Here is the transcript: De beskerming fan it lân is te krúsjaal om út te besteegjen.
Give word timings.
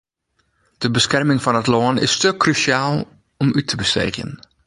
De 0.81 0.89
beskerming 0.95 1.39
fan 1.41 1.59
it 1.59 1.71
lân 1.73 1.97
is 2.05 2.13
te 2.21 2.29
krúsjaal 2.41 2.97
om 3.41 3.49
út 3.59 3.65
te 3.69 3.75
besteegjen. 3.83 4.31